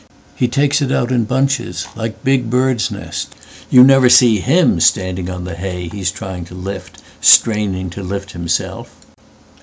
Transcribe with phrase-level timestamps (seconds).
[0.35, 3.29] He takes it out in bunches like big birds' nests.
[3.69, 8.89] You never see him standing on the hayHe's trying to lift, straining to lift himself."